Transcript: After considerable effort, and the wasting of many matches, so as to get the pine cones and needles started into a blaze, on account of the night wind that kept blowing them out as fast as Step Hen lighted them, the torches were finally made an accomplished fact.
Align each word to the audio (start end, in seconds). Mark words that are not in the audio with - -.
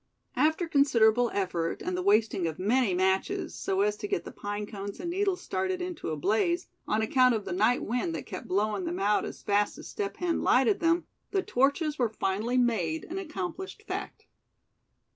After 0.35 0.67
considerable 0.67 1.29
effort, 1.31 1.83
and 1.83 1.95
the 1.95 2.01
wasting 2.01 2.47
of 2.47 2.57
many 2.57 2.95
matches, 2.95 3.53
so 3.53 3.81
as 3.81 3.95
to 3.97 4.07
get 4.07 4.25
the 4.25 4.31
pine 4.31 4.65
cones 4.65 4.99
and 4.99 5.11
needles 5.11 5.41
started 5.43 5.79
into 5.79 6.09
a 6.09 6.17
blaze, 6.17 6.65
on 6.87 7.03
account 7.03 7.35
of 7.35 7.45
the 7.45 7.51
night 7.53 7.83
wind 7.83 8.15
that 8.15 8.25
kept 8.25 8.47
blowing 8.47 8.85
them 8.85 8.97
out 8.97 9.25
as 9.25 9.43
fast 9.43 9.77
as 9.77 9.87
Step 9.87 10.17
Hen 10.17 10.41
lighted 10.41 10.79
them, 10.79 11.05
the 11.29 11.43
torches 11.43 11.99
were 11.99 12.09
finally 12.09 12.57
made 12.57 13.03
an 13.05 13.19
accomplished 13.19 13.83
fact. 13.83 14.25